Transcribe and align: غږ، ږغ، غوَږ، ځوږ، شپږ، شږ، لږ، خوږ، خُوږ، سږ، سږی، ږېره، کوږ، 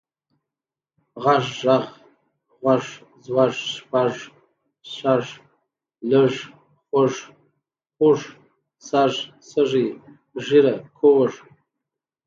غږ، 1.23 1.45
ږغ، 1.59 1.83
غوَږ، 2.59 2.83
ځوږ، 3.25 3.53
شپږ، 3.75 4.13
شږ، 4.93 5.25
لږ، 6.11 6.33
خوږ، 6.87 7.13
خُوږ، 7.95 8.19
سږ، 8.87 9.13
سږی، 9.49 9.87
ږېره، 10.45 10.75
کوږ، 10.97 11.31